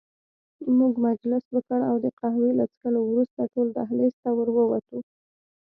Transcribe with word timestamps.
موږ 0.77 0.93
مجلس 1.07 1.43
وکړ 1.55 1.79
او 1.89 1.95
د 2.05 2.07
قهوې 2.19 2.51
له 2.59 2.65
څښلو 2.71 3.01
وروسته 3.09 3.41
ټول 3.53 3.67
دهلېز 3.77 4.13
ته 4.23 4.29
ور 4.37 4.49
ووتو. 4.57 4.97